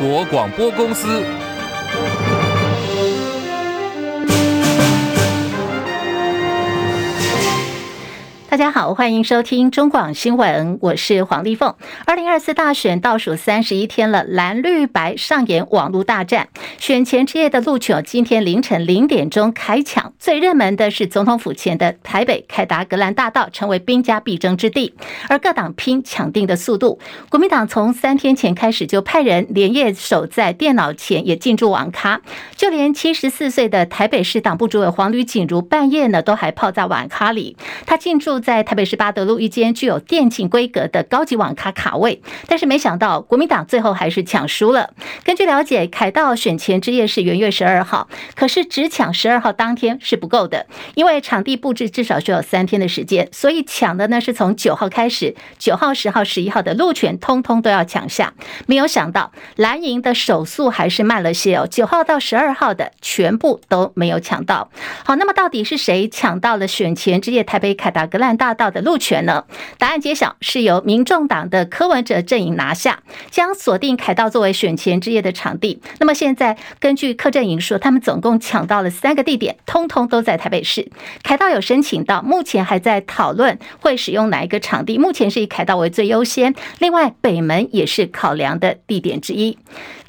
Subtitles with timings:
[0.00, 1.49] 国广播公司。
[8.60, 11.74] 大家好，欢迎收听中广新闻，我是黄丽凤。
[12.04, 16.48] 二零二四大选倒数三十一天了，蓝绿白上演网络大战。
[16.76, 20.12] 选前之夜的录取，今天凌晨零点钟开抢。
[20.18, 24.92] 最热门的是总统府前的台北凯达格兰大道，成为兵家必争之地。
[25.30, 26.98] 而各党拼抢定的速度，
[27.30, 32.20] 国民党从三天前开始就派人连夜守在电脑前，也进驻网咖。
[32.56, 37.56] 就连七十四岁的台北市党部主委黄吕锦如，半夜呢都还泡在网咖里。
[37.86, 38.38] 他进驻。
[38.49, 44.90] 在在台北市八德路一间具有电竞规格的高级网咖卡位，但是没想到国民党最后还是抢输了。
[45.22, 58.34] 根据了解，凯道选前之夜是元月十二号，可是只抢十二号当天是不够的，因为场地布置至少需要三天的时间，所以抢的呢是从九号开始，九号、十号、十一号的路权通通都要抢下。
[58.66, 64.68] 没有想到蓝营的手速还是慢了些哦，九号到十二号的全部都没有抢到。
[65.04, 69.44] 好，那么到底是谁抢到了选前之夜台北凯达格兰大道的路权呢？
[69.76, 75.82] 答案揭晓，是由民众党的柯文哲阵营拿下，将锁定凯道作为选前之夜的场地。
[75.98, 80.90] 那么现在根据柯阵营说，他们总共抢到了三个地点，通通都在台北市。
[81.22, 84.96] 凯道有申请到，目前还在讨论会使用哪一个场地。
[84.96, 89.58] 目前是以凯道为最优先，另外北门也是考量的地点之一。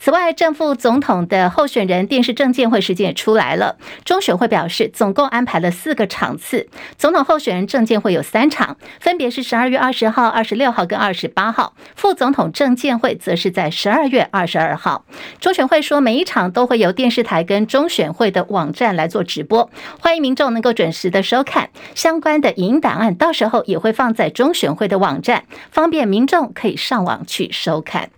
[0.03, 3.77] 此外，正副总统的候选人电视政见会时间也出来了。
[4.03, 15.05] 中选会表示，总共安排了四个场次，总统候选人政见会有三场，分别是十二月二十号、二十六号跟二十八号；副总统政见会则是在十二月二十二号。
[15.39, 28.09] 中选会说，每一场都会由电视台跟中选会的网站来做直播，欢迎民众能够准时的收看相关的影音档案，到时候也会放在中选会的网站，方便民众可以上网去收看。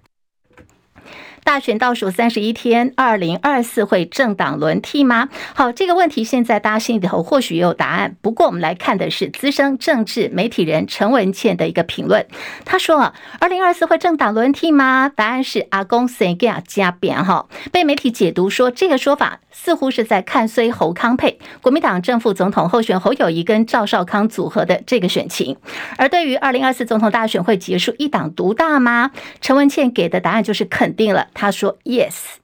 [1.44, 5.28] 大选倒数三十一天，二零二四会政党轮替吗？
[5.54, 8.16] 好，这个问题现在大家心里头或许也有答案。
[8.22, 12.26] 不过，我们来看的是资深政治媒体人陈文茜的一个评论。
[12.64, 17.46] 他说：“啊，二零二四会政党轮替吗？”答案是阿公生囝加变哈。
[17.72, 25.58] 被媒体解读说，这个说法似乎是在看衰侯康配，国民党正副总统候选侯友谊跟赵少康组合的这个选情。
[25.98, 29.12] 而对于二零二四总统大选会结束一党独大吗？
[29.42, 31.28] 陈文茜给的答案就是肯定了。
[31.34, 32.38] 他说：“Yes。”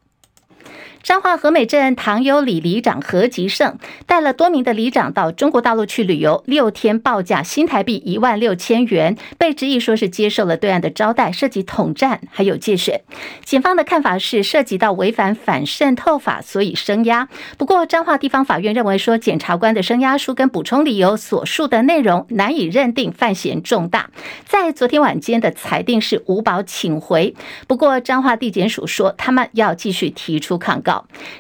[1.02, 13.02] 彰化和美镇唐有里里长何吉胜带了多名的里长到中国大陆去旅游，六天报价新台币一万六千元，被质疑说是接受了对岸的招待，涉及统战还有借选。
[13.44, 17.30] 警方的看法是涉及到违反反渗透法，所以声押。
[17.58, 24.10] 不过彰化地方法院认为说，检察官的声押书跟补充理由所述的内容难以认定犯嫌重大，
[24.46, 27.34] 在昨天晚间的裁定是无保请回。
[27.68, 30.89] 不过彰化地检署说，他们要继续提出抗告。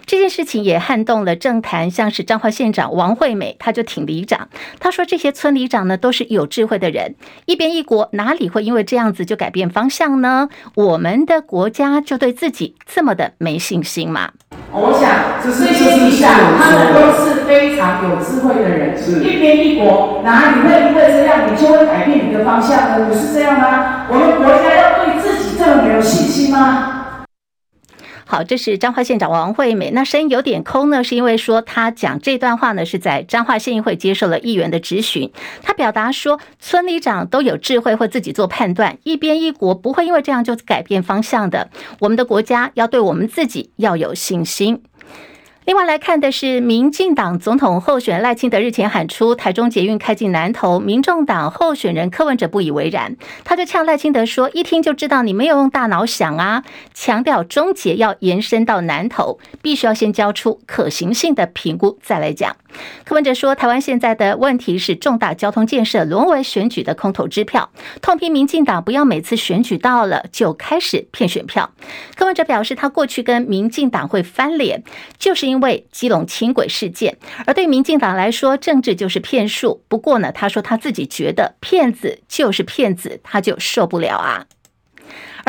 [0.05, 4.47] 这件事情也撼动了政坛，像是彰化县长王惠美，他就挺里长，
[4.79, 7.15] 他说这些村里长呢都是有智慧的人，
[7.45, 10.49] 一边一国哪里会因为这样子就改变方向呢？
[10.75, 14.31] 我们的国家就对自己这么的没信心吗？
[14.71, 23.05] 我想只是些里长他们都是非常有智慧的人，一边一国哪里会因为这样你就会改变你的方向呢？
[23.07, 24.05] 不是这样吗？
[24.09, 26.98] 我们国家要对自己这么没有信心吗？
[28.31, 29.89] 好，这是彰化县长王惠美。
[29.89, 35.31] 那声音有点空呢，是因为说他讲这段话呢是在彰化县议会接受了议员的质询。
[35.63, 41.71] 他表达说，村里长都有智慧，会自己做判断，一边一国不会因为这样就改变方向的。
[42.01, 44.83] 我们的国家要对我们自己要有信心。
[45.69, 56.63] 另外来看的是，民进党总统候选人赖清德日前喊出台中捷运开进南投，民众党候选人柯文哲不以为然，他就呛赖清德说：“一听就知道你没有用大脑想啊！”
[56.95, 62.55] 强调中捷要延伸到南投，必须要先交出可行性的评估再来讲。
[63.05, 67.69] 柯文哲说：“台湾现在的问题是重大交通建设沦为选举的空头支票，
[68.01, 71.69] 痛批民进党不要每次选举到了就开始骗选票。”
[72.17, 74.83] 柯文哲表示，他过去跟民进党会翻脸，
[75.19, 75.58] 就是因为。
[75.61, 79.83] 为基隆轻轨事件，而对民进党来说，政治就是骗术。
[79.87, 84.45] 不过呢，他说他自己觉得骗子就是骗子，他就受不了啊。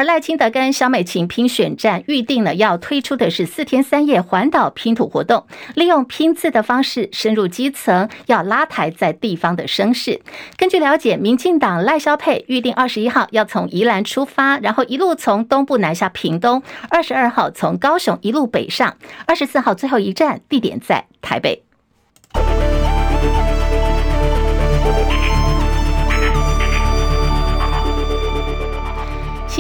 [0.01, 10.23] 而赖清德跟萧美琴拼选战，预定了要推出的是四天三夜环岛拼图活动，利用拼字的方式深入基层，要拉抬在地方的声势。
[10.57, 18.97] 根据了解，民进党赖萧佩预定二十一号要从宜兰出发，然后一路从东部南下屏东，二十二号从高雄一路北上，
[19.27, 21.63] 二十四号最后一站地点在台北。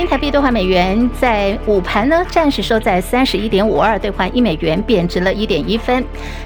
[0.00, 6.02] 新台币兑换美元在午盘呢，暂时收在三十一点五二兑换一美元，贬值了一点一分。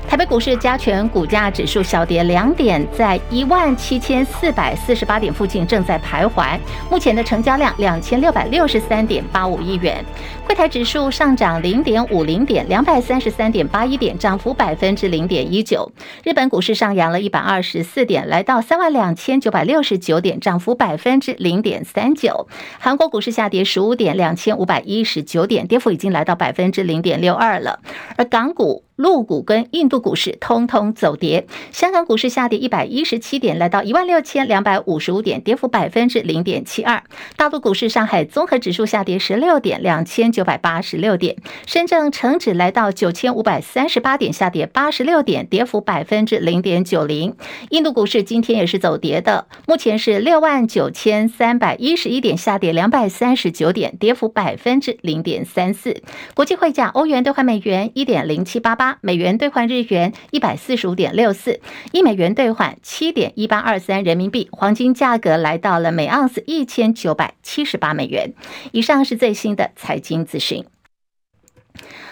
[0.09, 6.57] 台北股市加权股价指数小跌两点，在一万七千四百四十八点附近正在徘徊。
[6.89, 10.05] 目前的成交量两千六百六十三点八五亿元。
[10.47, 15.91] 柜台指数上涨零点五零点，两百三十三点八一点，涨幅百分之零点一九。
[16.23, 22.47] 日本股市上扬了一百二十四点，来到三万两千九百六十九点，涨幅百分之零点三九。
[22.79, 27.81] 韩国股市下跌十五点，两千五百一十九点，跌幅已经来到百分之零点六二了。
[28.17, 28.84] 而港股。
[28.97, 37.03] 陆股跟印度股市通通走跌，香港股市下跌一百一十七点，来到一万六千两百五十五点，跌幅百分之零点七二。
[37.37, 41.37] 大陆股市，上海综合指数下跌十六点，两千九百八十六点。
[41.67, 47.35] 深圳成指来到九千五百三十八点，下跌八十六点，跌幅百分之零点九零。
[47.71, 56.01] 印度股市今天也是走跌的，目前是六万九千三百一十一点，下跌两百三十九点，跌幅百分之零点三四。
[56.35, 58.84] 国际汇价，欧元兑换美元一点零七八八。
[58.85, 61.59] 八美元兑换日元一百四十五点六四，
[61.93, 64.47] 一美元兑换七点一八二三人民币。
[64.53, 68.35] 黄金价格来到了每盎司一千九百七十八美元。
[68.73, 70.67] 以上是最新的财经资讯。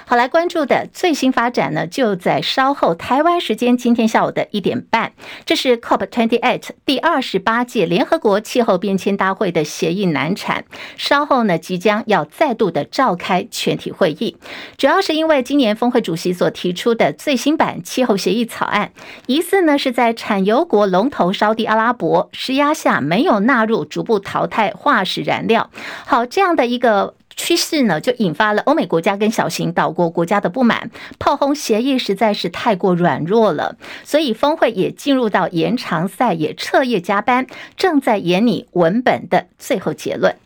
[0.04, 5.12] 好，来关注的最新发展呢，就在稍后台湾时间今天下午的一点半，
[5.46, 10.64] 这是 COP28 第二十八届联合国气候变迁大会的协议难产，
[10.96, 14.36] 稍后呢即将要再度的召开全体会议，
[14.76, 18.92] 主要是因为今年峰会主席所提出的最新版气候协议草案，
[19.26, 25.70] 疑似呢是在产油国龙头沙地阿拉伯施压下没有纳入逐步淘汰化石燃料，
[26.04, 27.14] 好，这样的一个。
[27.36, 37.46] 趋势呢，就引发了欧美国家跟小型岛国国家的不满，炮轰协议实在是太过软弱了，所以峰会也进入到延长赛，也彻夜加班，
[37.76, 40.36] 正在研拟文本的最后结论。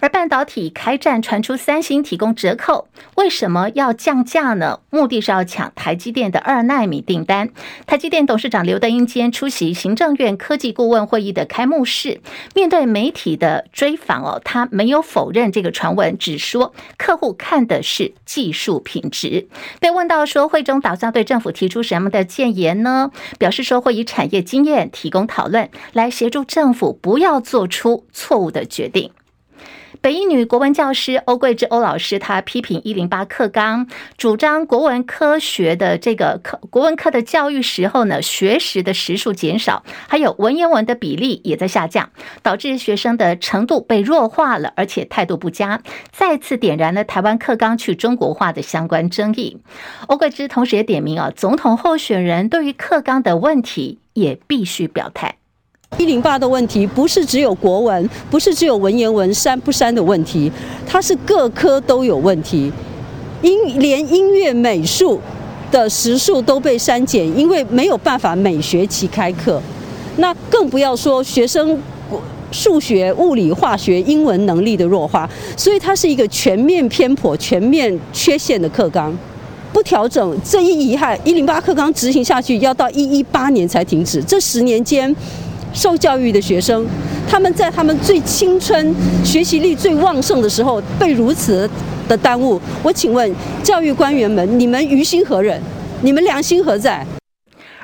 [0.00, 4.80] 而半导体开战传出，三星提供折扣，为什么要降价呢？
[4.90, 7.50] 目的是要抢台积电的二纳米订单。
[7.86, 12.20] 台积电董事长刘德英今天出席行政院科技顾问会议的开幕式，
[12.54, 19.48] 面对媒体的追访哦，他没有否认这个传闻，只说客户看的是技术品质。
[19.80, 23.10] 被问到说会中打算对政府提出什么的建言呢？
[23.38, 29.10] 表示说会以产业经验提供讨论，来协助政府不要做出错误的决定。
[30.00, 42.10] 北一女国文教师欧桂芝欧老师，她批评一零八课纲，主张国文科学的这个课国文科的教育时候呢，学时的时数减少，还有文言文的比例也在下降，
[42.42, 49.58] 导致学生的程度被弱化了，而且态度不佳，再次点燃了台湾课纲去中国化的相关争议。
[50.06, 55.38] 欧桂芝同时也点名啊，总统候选人对于课纲的问题也必须表态。
[55.96, 60.50] 一零八的问题不是只有国文，不是只有文言文删不删的问题，
[60.86, 62.70] 它是各科都有问题，
[63.42, 65.18] 音连音乐美术
[65.72, 69.60] 的时数都被删减，因为没有办法每学期开课，
[70.18, 71.76] 那更不要说学生
[72.52, 79.16] 数学、物理、化学、英文能力的弱化，所以它是一个全面偏颇、全面缺陷的课纲，
[79.72, 80.38] 不调整。
[80.44, 85.14] 这一遗憾，一零八课纲执行下去要到一一八年才停止，这十年间。
[85.72, 86.86] 受教育的学生，
[87.28, 88.94] 他们在他们最青春、
[89.24, 91.68] 学习力最旺盛的时候被如此
[92.08, 93.32] 的耽误，我请问
[93.62, 95.60] 教育官员们，你们于心何忍？
[96.02, 97.06] 你们良心何在？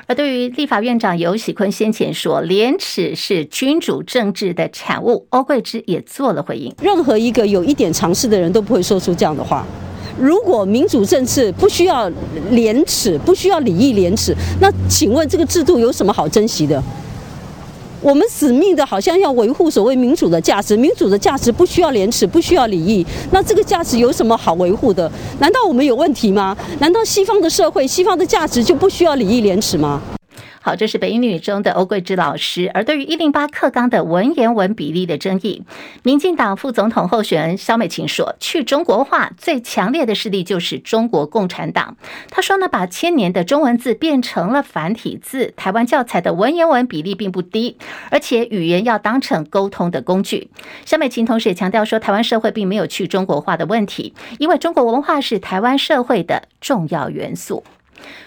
[0.07, 6.71] 而对于立法院长尤喜坤先前说廉耻是君主政治的产物，欧桂芝也做了回应。
[6.81, 9.65] 任何一个有一点常识的人都不会说出这样的话。
[10.19, 12.09] 如果民主政治不需要
[12.51, 16.81] 廉耻，不需要礼义廉耻，那请问这个制度有什么好珍惜的？
[18.05, 25.11] 我们使命的，好像要维护所谓民主的价值，民主的价值不需要廉耻，不需要礼义，那这个价值有什么好维护的？
[25.39, 26.55] 难道我们有问题吗？
[26.79, 29.99] 难道西方的社会、西方的价值就不需要礼义廉耻吗？
[30.65, 32.71] 好，这是北英女中的欧桂芝老师。
[32.73, 35.61] 而对于一零八课纲的文言文比例的争议，
[36.01, 41.95] 民进党副总统候选人萧美琴说，去中国化最强烈的势力就是中国共产党。
[42.31, 47.77] 他说呢，把千年的中文字变成了繁体字，台湾教材的文言文比例并不低，
[48.09, 50.49] 而且语言要当成沟通的工具。
[50.83, 57.63] 萧美琴同时也强调说，台湾社会并没有去中国化的问题，因为中国文化是台湾社会的重要元素。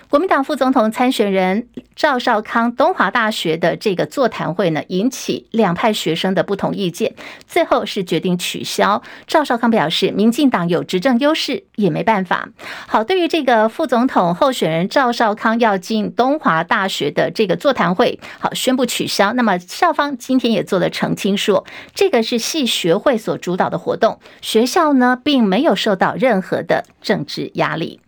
[0.09, 7.15] 国民党副总统参选人赵少康东华大学的这个座谈会呢，引起两派学生的不同意见，
[7.47, 9.03] 最后是决定取消。
[9.27, 12.49] 赵少康表示，民进党有执政优势，也没办法。
[12.87, 19.35] 好，对于这个副总统候选人赵少康要进东华大学的这个座谈会，好，宣布取消。
[19.35, 28.01] 那么校方今天也做了澄清说，这个是系学会所主导的活动，学校呢并没有受到任何的政治压力。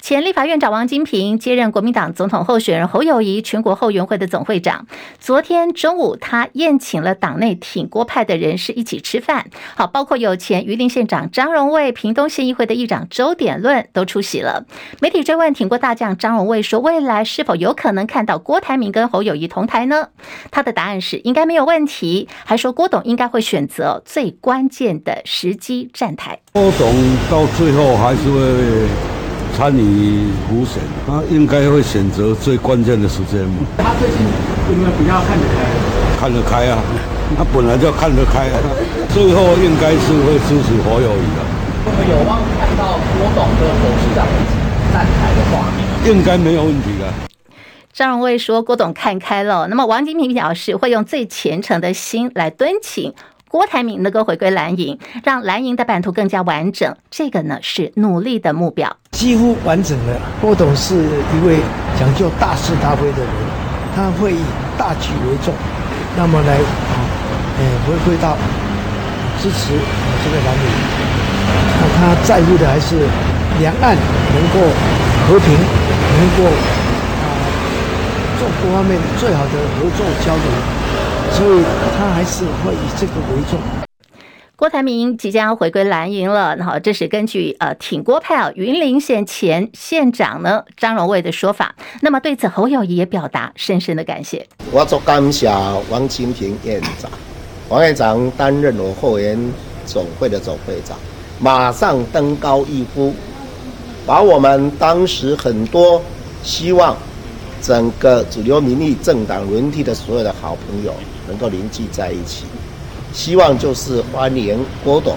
[0.00, 4.86] 前立法院长王金平接任国民党总统候选人侯友谊全国后援会的总会长。
[5.20, 9.46] 昨天中午，他宴请了党内挺郭派的人士一起吃饭。
[9.76, 14.66] 好，包括有前榆林县长张荣卫、屏东县议会的议长周点论都出席了。
[15.00, 20.08] 媒体追问挺郭大将张荣卫说：“未来是否有可能看到郭台铭跟侯友谊同台呢？”
[20.50, 26.40] 他的答案是应该没有问题，还说郭董应该会选择最关键的时机站台。
[26.52, 26.92] 郭董
[27.30, 29.21] 到最后还是会。
[29.56, 33.66] 参与补选，他应该会选择最关键的时间嘛。
[33.78, 34.18] 他最近
[34.70, 35.56] 有没有比较看得开？
[36.18, 36.78] 看得开啊，
[37.36, 38.56] 他本来就看得开啊。
[39.12, 41.40] 最后应该是会支持侯友谊的。
[41.84, 44.26] 我们有望看到郭董跟董事长
[44.92, 45.82] 站台的画面。
[46.10, 47.12] 应该没有问题的。
[47.92, 53.12] 张荣卫说：“郭董看开了。”那么王金平表示会用最虔诚的心来敦请。
[53.52, 58.96] 郭台铭能够回归蓝营，让蓝营的版图更加完整，这个呢是努力的目标。
[59.10, 60.18] 几乎完整了。
[60.40, 61.60] 郭董是一位
[62.00, 63.28] 讲究大是大非的人，
[63.94, 64.40] 他会以
[64.78, 65.52] 大局为重，
[66.16, 66.96] 那么来啊，
[67.58, 68.38] 呃，回归到
[69.42, 69.74] 支持
[70.24, 70.64] 这个蓝营。
[71.76, 72.96] 那他在乎的还是
[73.60, 73.94] 两岸
[74.32, 74.66] 能够
[75.28, 76.50] 和平，能够
[77.20, 77.28] 啊
[78.40, 80.81] 做各方面最好的合作交流。
[81.30, 81.62] 所以
[81.96, 83.58] 他还是会以这个为重。
[84.54, 91.74] 郭台铭即将回归蓝营了，然后，这是根据呃挺郭派啊云林县前县长呢张荣卫的说法。
[92.00, 94.46] 那么对此侯友谊也表达深深的感谢。
[94.70, 95.50] 我做感谢
[95.90, 97.10] 王金平院长，
[97.68, 99.36] 王院长担任我后援
[99.84, 100.96] 总会的总会长，
[101.40, 103.12] 马上登高一呼，
[104.06, 106.00] 把我们当时很多
[106.44, 106.96] 希望
[107.60, 110.94] 整个主流民意政党轮替的所有的好朋友。
[111.28, 112.44] 能够凝聚在一起，
[113.12, 115.16] 希望就是欢迎郭董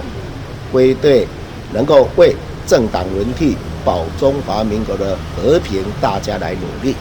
[0.70, 1.26] 归队，
[1.72, 2.34] 能够为
[2.66, 6.94] 政党轮替、保中华民国的和平，大家来努力。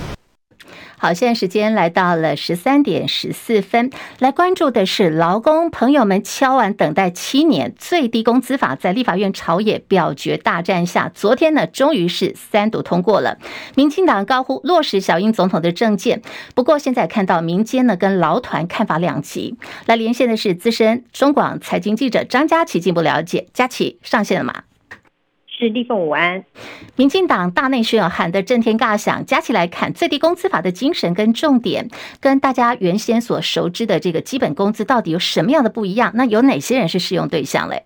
[0.97, 13.37] 好，现在时间来到了十三点十四分，来关注的是劳工朋友们敲完等待七年最低工资法，在立法院朝野表决大战下，昨天呢，终于是三读通过了。
[13.75, 16.21] 民进党高呼落实小英总统的政见，
[16.53, 19.57] 不过现在看到民间呢跟劳团看法两极。
[19.85, 23.47] 来连线的是资深中广财经记者张佳琪，进一步了解。
[23.53, 24.63] 佳琪上线了吗？
[25.57, 26.43] 是立凤午安，
[26.97, 31.87] 民进党大内宣喊得震天尬响，加起来看最低工资法的精神跟重点，
[32.19, 36.11] 跟大家原先所熟知的这个基本工资到底有什么样的不一样？
[36.15, 37.83] 那有哪些人是适用对象嘞？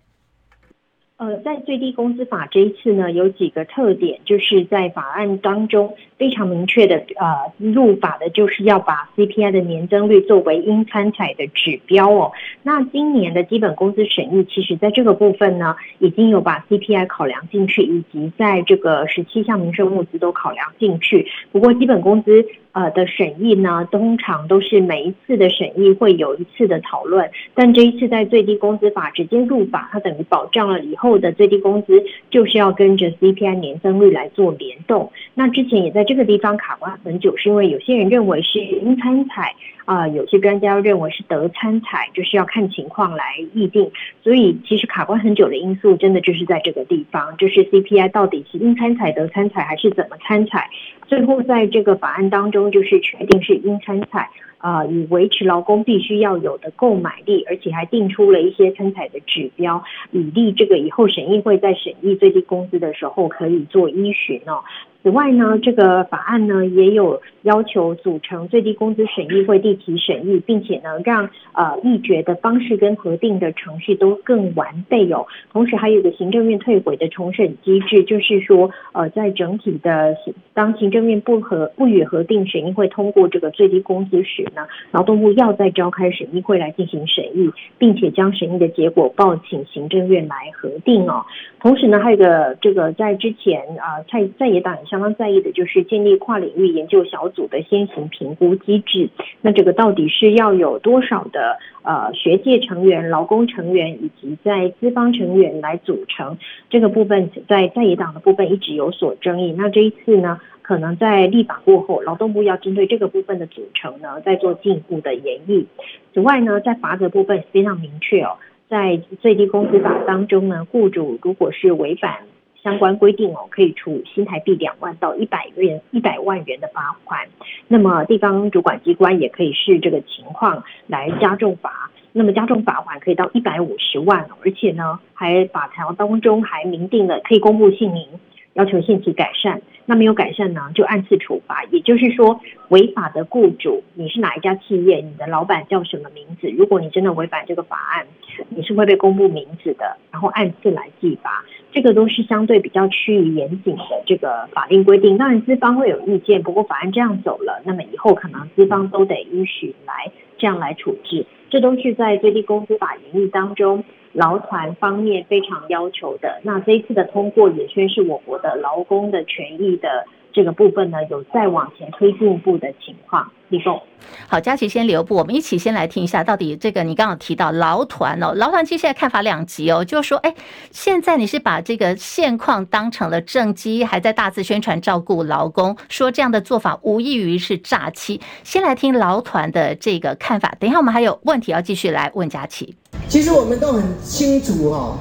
[1.18, 12.32] 呃，在最低工资法这一次呢，有几个特点，就是在法案当中非常明确的，呃，入法的就是要把 CPI 的年增率作为应参采的指标哦。
[12.62, 21.26] 那今年的基本工资审议，其实在这个部分呢，已经有把 CPI 考量进去，以及在这个十七项民生物资都考量进去。
[21.52, 22.46] 不过基本工资。
[22.72, 35.12] 呃的审议呢，通常都是每一次的审议会有一次的讨论，但这一次在最低工资法直接入法，它等于保障了以后的最低工资就是要跟着 CPI 年增率来做联动。
[35.34, 39.54] 那之前也在这个地方卡关很久，是因为有些人认为是应参采。
[39.86, 43.24] 啊、有些专家认为是得参采，就是要看情况来
[43.56, 43.90] 议定。
[44.24, 50.70] 所以其实卡关很久的因素，真的就是在这个地方，就是 CPI 到底是应参采、得参采，还是怎么参采？
[51.08, 54.30] 最后在这个法案当中，就是确定是应参采。
[54.60, 64.62] 啊，以维持劳工必须要有的购买力，而且还定出了一些参采的指标，以利这个以后审议会在审议最低工资的时候可以做依循哦。
[65.02, 75.26] 此外呢，这个法案呢也有要求组成最低工资审议会，缔结审议，并且呢让呃议决的方式跟核定的程序都更完备哦。
[75.54, 80.18] 同时还有个行政院退回的重审机制，就是说呃在整体的
[80.54, 91.26] 当行政院不合不予核定审议会通过这个最低工资时呢，劳动部要再召开审议会来进行审议，并且将审议的结果报请行政院来核定哦。
[91.62, 94.78] 同时呢还有个这个在之前啊在在野党。
[94.90, 99.10] 相当在意的就是建立跨领域研究小组的先行评估机制。
[99.42, 106.38] 那这个到底是要有多少的呃学界成员、劳工成员以及在资方成员来组成？
[106.70, 109.54] 这个部分在在野党的部分一直有所争议。
[109.58, 115.68] 那这一次呢，可能在立法过后，劳动部要针对这个部分的组成呢，再做进一步的研议。
[116.14, 122.18] 此外呢，在罚则部分非常明确哦，在最低工资法当中呢，雇主如果是违反
[122.64, 127.28] 相关规定哦，可以处新台币两万到一百元一百万元的罚款。
[127.68, 131.90] 那么地方主管机关也可以视这个情况来加重罚。
[132.12, 138.08] 那么加重罚款可以到一百五十万，而且呢，还法条当中还明定了可以公布姓名，
[138.54, 139.62] 要求限期改善。
[139.86, 141.64] 那没有改善呢，就按次处罚。
[141.72, 146.48] 也就是说，违法的雇主，你是哪一家企业，你的老板叫什么名字？
[146.50, 148.06] 如果你真的违反这个法案，
[148.50, 151.44] 你是会被公布名字的，然后按次来计罚。
[151.72, 155.18] 这个都是相对比较趋于严谨的这个法令规定。
[155.18, 161.26] 当然资方会有意见，不过法案这样走了，那么以后可能资方都得允许来这样来处置。
[161.50, 163.84] 这都是在最低工资法研议当中。
[164.12, 173.32] 劳团方面非常要求的，那这一次的通过也宣示我国的劳工的权益的这个部分呢，有再往前推进一步的情况。
[173.50, 173.82] 立功，
[174.28, 180.32] 好，佳琪先留步，我们一起先来听一下，到底这个你刚刚提到劳团哦，劳团其实现在看法两极哦，就是说，哎，
[180.70, 188.22] 现在你是把这个现况当成了政绩，还在大肆宣传照顾劳工，说这样的做法无异于是诈欺。
[188.44, 192.76] 先来听劳团的这个看法，等一下我们还有问题要继续来问佳琪。
[193.08, 195.00] 其实我们都很清楚哈、哦，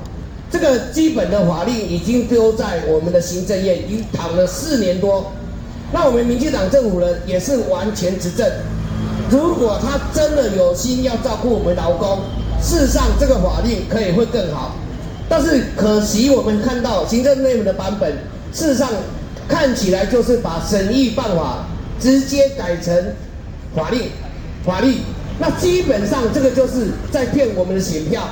[0.50, 5.30] 这个基本的法令已经丢在我们的行政院，已经躺了四年多。
[5.92, 8.50] 那我们民进党政府呢，也是完全执政。
[9.30, 12.20] 如果他真的有心要照顾我们劳工，
[12.62, 14.74] 事实上这个法令可以会更好。
[15.28, 18.10] 但是可惜我们看到行政内部的版本，
[18.52, 18.88] 事实上
[19.46, 21.66] 看起来就是把审议办法
[22.00, 22.94] 直接改成
[23.76, 24.08] 法令，
[24.64, 24.96] 法律。
[25.38, 28.22] 那基本上这个就是在骗我们的选票。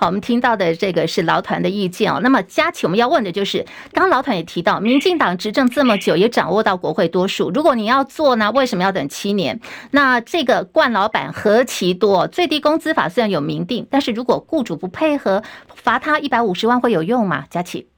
[0.00, 2.20] 好，我们听到的这个是劳团的意见哦。
[2.22, 7.50] 那么佳琪，我们要问的就是，刚刚劳团也提到，民进党执政这么久，也掌握到国会多数。
[7.50, 9.58] 如果你要做呢，为什么要等七年？
[9.90, 12.28] 那这个冠老板何其多？
[12.28, 15.42] 最低工资法虽然有明定，但是如果雇主不配合，
[15.74, 17.46] 罚他一百五十万会有用吗？
[17.50, 17.88] 佳琪，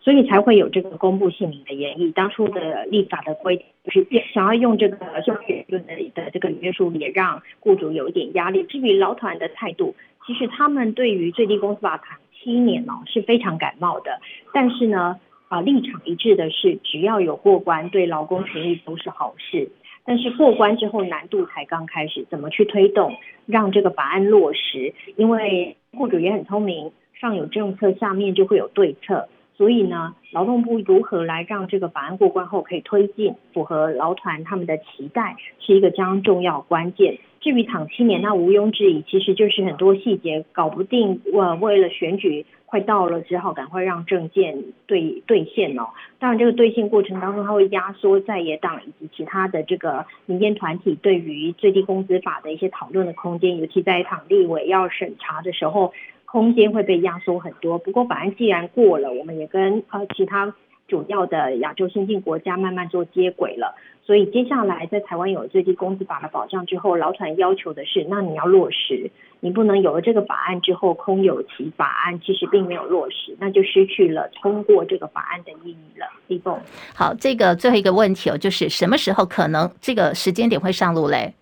[0.00, 2.12] 所以才会有这个公布姓名的研议。
[2.12, 4.96] 当初的立法的规定就是想要用这个
[5.26, 8.62] 就业论的的这个约束，也让雇主有一点压力。
[8.62, 9.96] 至于劳团的态度。
[10.26, 14.20] 其实他们对于最低工资法谈七年哦是非常感冒的，
[14.52, 19.70] 但是呢，啊立场一致的是，只要有过关，对劳工权益都是好事。
[20.06, 24.92] 但是过关之后难度才刚开始，怎么去推动让这个法案落实？
[25.16, 29.28] 因为雇主也很聪明，上有政策，下面就会有对策。
[29.56, 37.18] 所以呢，劳动部如何来让这个法案过关后可以推进，符合劳团他们的期待，是一个将重要关键。
[37.40, 41.20] 至于躺七年，那毋庸置疑，其实就是很多细节搞不定。
[41.32, 45.90] 呃，为了选举快到了，只好赶快让政见兑兑现哦。
[46.18, 55.92] 当然，这个兑现过程当中，它会压缩在野党以及其他的这个民间团体对于最低工资法的一些讨论的空间，尤其在党立委要审查的时候，
[56.34, 57.78] 空间会被压缩很多。
[57.78, 60.52] 不过，法案既然过了，我们也跟呃其他
[60.88, 63.76] 主要的亚洲先进国家慢慢做接轨了。
[64.04, 76.06] 所以接下来，在台湾有最低工资法的保障之后，劳团要求的是，那你要落实，你不能有了这个法案之后空有其法案，其实并没有落实，那就失去了通过这个法案的意义了。
[76.26, 76.58] 立峰，
[76.96, 81.32] 好，这个最后一个问题哦，就是什么时候可能这个时间点会上路嘞？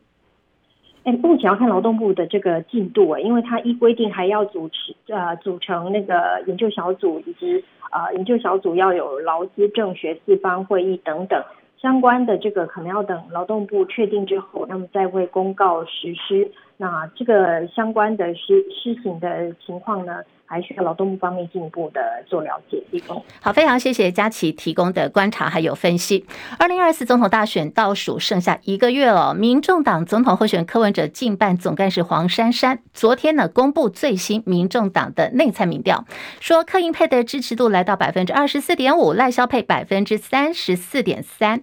[1.04, 11.42] 哎，目前要看劳动部的这个进度啊，因为他依规定还要组织呃组成那个研究小组，以及呃研究小组要有劳资政学四方会议等等。
[11.80, 16.48] 相关的这个可能要等劳动部确定之后，那么再会公告实施。
[16.76, 22.80] 那这个相关的施施行的情况呢，还需要劳动部方面进一步的做了解。
[22.92, 26.26] 提供，好，非常谢谢佳琪提供的观察还有分析。
[26.58, 36.04] 二零二四总统大选倒数剩下一个月了，民众党总统候选柯文哲竞办总干事黄珊珊昨天呢公布最新民众党的内参民调，
[36.38, 41.62] 说柯英配的支持度来到百分之二十四点五，赖萧配百分之三十四点三。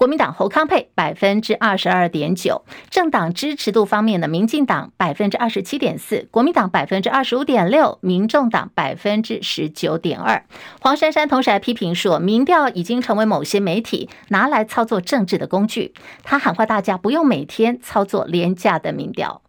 [0.00, 10.42] 国民党侯康配百分之二十二点九，政党支持度方面的民进党百分之二十七点四，国民党百分之二十五点六，民众党百分之十九点二。
[10.80, 15.92] 黄珊珊同时还批评说，民调已经成为某些媒体拿来操作政治的工具。
[16.22, 19.42] 他喊话大家不用每天操作廉价的民调。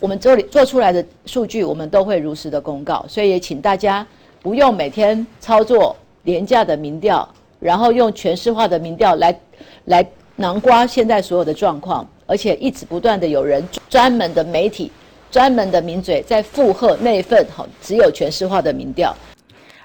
[0.00, 4.06] 我们这里做出来的数据，我们都会如实的公告，所以也请大家
[4.42, 7.26] 不用每天操作廉价的民调。
[7.58, 9.40] 然后用权势化的民调来
[9.86, 14.92] 来囊括现在所有的状况，而且一直不断的有人专门的媒体、
[15.30, 19.14] 专门的名嘴在附和那份好只有权势化的民调。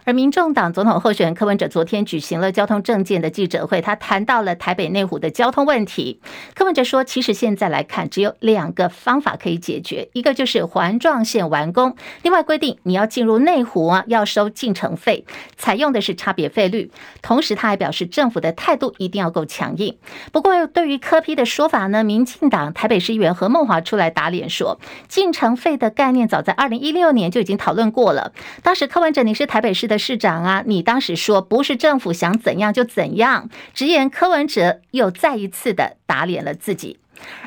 [0.03, 6.19] 而民众党总统候选人柯文哲昨天举行了交通政见的记者会，他谈到了台北内湖的交通问题。
[6.55, 16.91] 柯文哲说，其实现在来看，只有两个方法可以解决，一个就是环状线完工，另外规定你要进入内湖啊，要收进城费，采用的是差别费率。
[17.21, 19.97] 同时，他还表示政府的态度一定要够强硬。
[20.31, 28.31] 不过，对于柯批的说法呢，民进党台北市议员何孟华出来打脸说，进城费的概念早在二零一六年就已经讨论过了，
[28.63, 36.97] 当时柯文哲你是台北市的市长啊，你当时说不是政府想怎样就怎样，直言柯文哲又再一次的打脸了自己。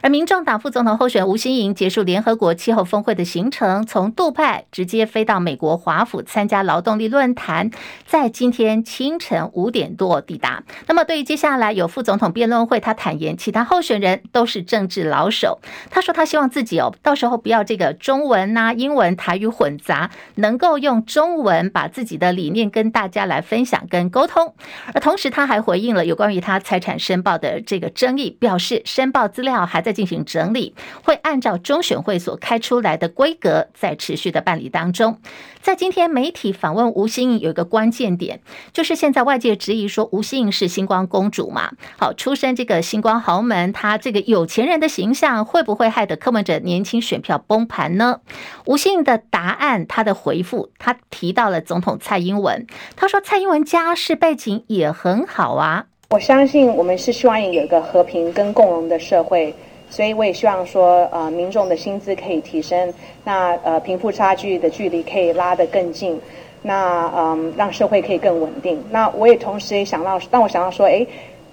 [0.03, 7.71] 而民众党副总统候选吴欣盈结束联合国气候峰会的行程，从杜拜直接飞到美国华府参加劳动力论坛，
[8.07, 10.63] 在今天清晨五点多抵达。
[10.87, 15.61] 那么对于接下来有副总统辩论会，他坦言其他候选人都是政治老手。
[15.91, 24.55] 他说他希望自己哦，到时候不要这个中文呐、英文、台语混杂，能够用中文把自己的理念跟大家来分享跟沟通。
[24.93, 29.64] 而同时他还回应了有关于他财产申报的这个争议，表示申报资料。
[29.65, 35.19] 还在进行整理，会按照中选会所开出来的规格，在持续的办理当中。
[35.61, 38.41] 在今天媒体访问吴欣颖，有一个关键点，
[38.73, 41.71] 就是现在外界质疑说吴欣颖是星光公主嘛？
[41.99, 48.21] 好，出身这个星光豪门，她这个有钱人的形象，会不会害得柯文哲年轻选票崩盘呢？
[48.67, 55.87] 吴欣颖的答案，她的回复，她提到了总统蔡英文，她说蔡英文家世背景也很好啊。
[56.11, 59.53] 我相信我们是希望有一个和平跟共荣的社会，
[59.91, 62.93] 所以我也希望说，呃，民众的薪资可以提升，
[63.25, 66.21] 那呃，贫富差距的距离可以拉得更近，
[66.63, 68.81] 那嗯、让社会可以更稳定。
[68.91, 71.05] 那我也同时也想到，当我想到说，诶，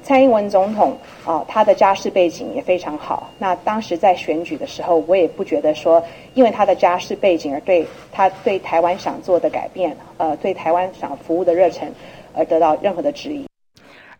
[0.03, 3.31] 蔡英文总统啊、他的家世背景也非常好。
[3.39, 6.03] 那当时在选举的时候，我也不觉得说，
[6.35, 11.91] 因为他的家世背景而对他对台湾想做的改变，呃，对台湾想服务的热忱
[12.35, 13.43] 而得到任何的质疑。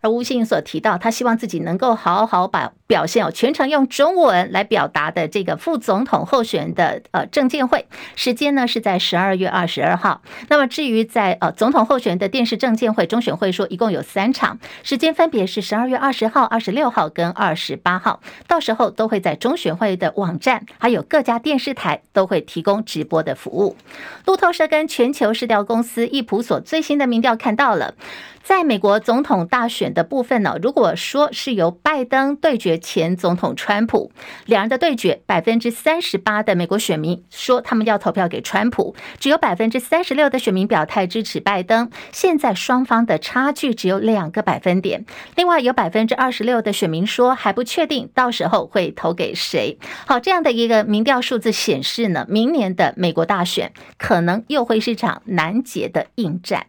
[0.02, 7.86] 而吴信所提到，他希望自己能够好好把表现哦，全程用中文来表达的这个副总统候选人的呃政见会
[8.16, 10.20] 时间呢是在十二月二十二号。
[10.48, 23.76] 那么至于在呃总统候选人的电视政见会，中选会说一共有三场，时间分别是十二月二十号、二十六号跟二十八号，到时候都会在中选会的网站，还有各家电视台都会提供直播的服务。
[24.26, 27.94] 路透社跟全球市调公司易普所最新的民调看到了。
[28.42, 34.12] 在美国总统大选的部分呢，如果说是由拜登对决前总统川普，
[34.46, 41.90] 两人的对决，百分之三十八的美国选民说他们要投票给川普，只有百分之三十六的选民表态支持拜登。
[42.10, 45.04] 现在双方的差距只有两个百分点。
[45.36, 49.78] 另外有百分之二十六的选民说还不确定到时候会投给谁。
[50.06, 56.66] 好，这样的一个民调数字显示呢，明年的美国大选可能又会是场难解的硬战。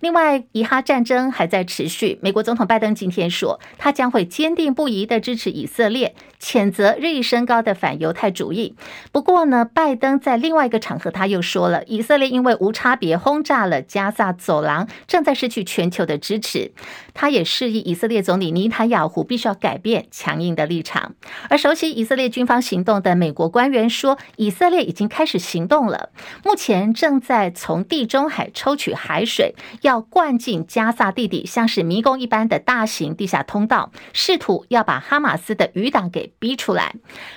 [0.00, 2.18] 另外，以哈战争还在持续。
[2.22, 8.76] 美国总统拜登今天说，他将会坚定不移地支持以色列，谴责日益升高的反犹太主义。
[9.10, 16.72] 不过呢，拜登在另外一个场合他又说了，以色列因为无差别轰炸了加萨走廊，正在失去全球的支持。
[17.12, 21.14] 他也示意以色列总理尼坦雅胡必须要改变强硬的立场。
[21.48, 26.10] 而熟悉以色列军方行动的美国官员说，以色列已经开始行动了，
[26.44, 29.56] 目前正在从地中海抽取海水。
[29.82, 36.94] 要灌进加萨地底，像是迷宫一般的大型地下通道，试图要把哈马斯的余党给逼出来。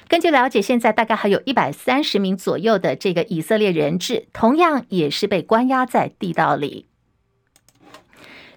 [0.07, 6.87] 根据了解，现在大概还有一百三十名左右的这个以色列人质，同样也是被关押在地道里。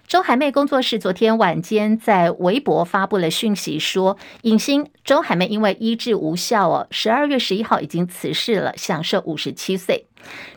[0.07, 10.07] 周海媚工作室昨天晚间在微博发布了讯息，说影星周海媚因为医治无效哦，十二月十一号已经辞世了，享寿五十七岁。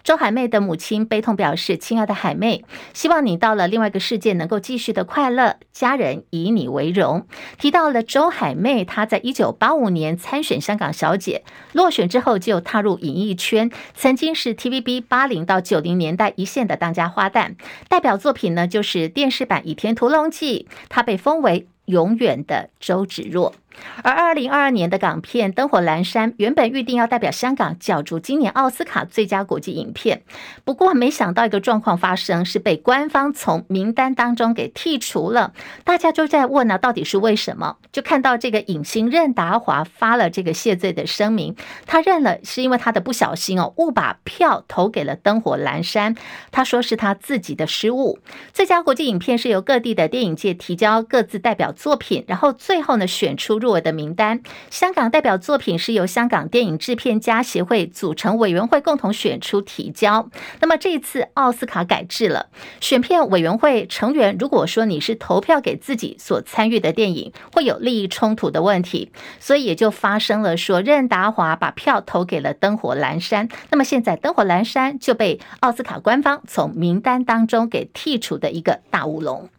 [0.03, 7.27] 周海媚的母亲悲痛表示：“亲爱的海媚，希望你到了另外一个世界能够继续的快乐，家人以你为荣。”
[7.60, 17.56] 提到了周海媚，她在一九八五年参选香港小姐，落选之后就踏入演艺圈，曾经是 TVB 八零到九零年代一线的当家花旦，
[17.89, 23.53] 代表作品呢就是电视版《倚天屠龙记》，她被封为永远的周芷若。
[24.04, 30.24] 而二零二二年的港片《灯火阑珊》原本预定要代表香港角逐今年奥斯卡最佳国际影片，
[30.63, 35.54] 不过没想到一个状况发生，是被官方从名单当中给剔除了。
[35.84, 37.78] 大家就在问呢、到底是为什么？
[37.92, 46.16] 就看到这个影星任达华发了这个谢罪的声明，他认了是因为他的不小心哦，误把票投给了《灯火阑珊》，
[46.52, 48.20] 他说是他自己的失误。
[48.54, 54.39] 最佳国际影片是由各地的电影界提交各自代表作品，然后最后呢选出入入围的名单。
[54.69, 60.30] 香港代表作品是由香港电影制片家协会组成委员会共同选出提交。
[60.62, 62.47] 那么这一次奥斯卡改制了，
[62.80, 79.49] 选片委员会成员如果说你是投票给自己所参与的电影，会有利益冲突的问题，所以也就发生了说任达华把票投给了《灯火阑珊》，那么现在《灯火阑珊》就被奥斯卡官方从名单当中给剔除的一个大乌龙。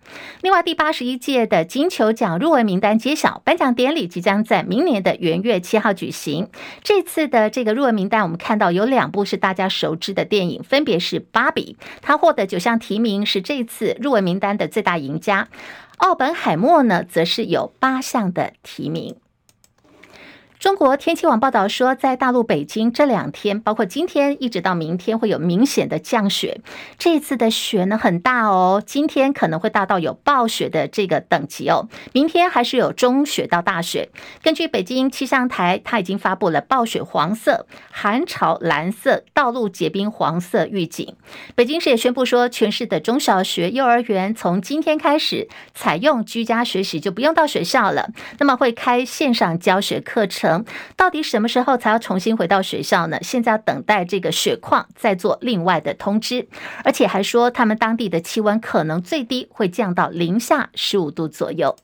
[0.41, 6.49] 另外，第八十一届的金球奖入围名单揭晓，颁奖典礼即将在明年的元月七号举行。
[6.83, 15.43] 这次的这个入围名单，我们看到有两部是大家熟知的电影，分别是《芭比》，他获得九项提名，是这次入围名单的最大赢家；
[15.97, 19.17] 《奥本海默》呢，则是有八项的提名。
[20.59, 26.61] 中国天气网报道说，在大陆北京这两天，包括今天一直到明天，会有明显的降雪。
[26.99, 31.89] 这次的雪呢很大哦，今天可能会大到有暴雪的这个等级哦。
[32.13, 34.09] 明天还是有中雪到大雪。
[34.43, 41.15] 根据北京气象台，它已经发布了暴雪黄色、寒潮蓝色、道路结冰黄色预警。
[41.55, 48.11] 北京市也宣布说，全市的中小学、幼儿园从今天开始采用居家学习，就不用到学校了。
[48.41, 50.48] 那么会开线上教学课程。
[50.97, 53.19] 到底什么时候才要重新回到学校呢？
[53.23, 56.47] 现在要等待这个雪况再做另外的通知，
[56.85, 61.77] 而且还说他们当地的气温可能最低会降到零下十五度左右。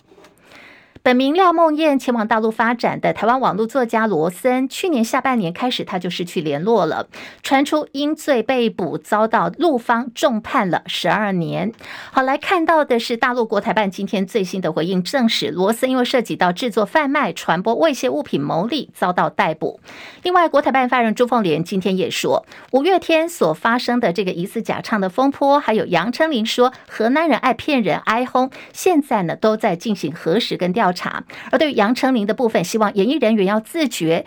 [1.05, 7.09] 本名廖梦燕前往大陆发展的台湾网络作家罗森，去年下半年开始他就失去联络了，
[7.43, 11.71] 传出因罪被捕，遭到陆方重判了十二年。
[12.11, 19.79] 好，来看到的是大陆国台办今天最新的回应，证实罗森因为涉及到制作、贩卖、传播猥亵物品牟利，遭到逮捕。
[20.23, 31.25] 另外，国台办发言人朱凤莲今天也说，五月天所发生的这个疑似假唱的风波，还有杨丞琳说河南人爱骗人、哀轰，现在呢都在进行核实跟调查。
[31.51, 34.25] 而对于杨丞琳的部分，希望演艺人员要自觉，